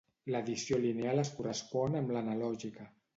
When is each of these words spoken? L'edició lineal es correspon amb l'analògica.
L'edició 0.35 0.79
lineal 0.85 1.21
es 1.23 1.31
correspon 1.39 1.99
amb 2.01 2.15
l'analògica. 2.17 2.87